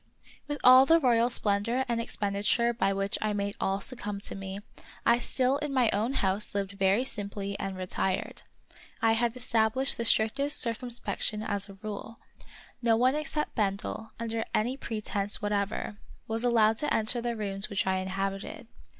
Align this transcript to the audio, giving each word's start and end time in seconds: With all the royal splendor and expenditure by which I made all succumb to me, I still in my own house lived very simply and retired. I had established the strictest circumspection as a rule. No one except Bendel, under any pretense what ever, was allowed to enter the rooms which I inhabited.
With 0.47 0.57
all 0.63 0.87
the 0.87 0.99
royal 0.99 1.29
splendor 1.29 1.85
and 1.87 2.01
expenditure 2.01 2.73
by 2.73 2.91
which 2.91 3.19
I 3.21 3.33
made 3.33 3.55
all 3.61 3.79
succumb 3.79 4.19
to 4.21 4.33
me, 4.33 4.57
I 5.05 5.19
still 5.19 5.57
in 5.59 5.71
my 5.75 5.91
own 5.93 6.13
house 6.13 6.55
lived 6.55 6.71
very 6.71 7.05
simply 7.05 7.55
and 7.59 7.77
retired. 7.77 8.41
I 8.99 9.11
had 9.11 9.37
established 9.37 9.97
the 9.97 10.05
strictest 10.05 10.59
circumspection 10.59 11.43
as 11.43 11.69
a 11.69 11.75
rule. 11.75 12.17
No 12.81 12.97
one 12.97 13.13
except 13.13 13.53
Bendel, 13.53 14.13
under 14.19 14.43
any 14.55 14.75
pretense 14.75 15.39
what 15.39 15.51
ever, 15.53 15.99
was 16.27 16.43
allowed 16.43 16.77
to 16.79 16.91
enter 16.91 17.21
the 17.21 17.35
rooms 17.35 17.69
which 17.69 17.85
I 17.85 17.97
inhabited. 17.97 18.69